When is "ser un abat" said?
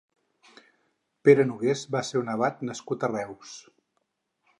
2.07-2.65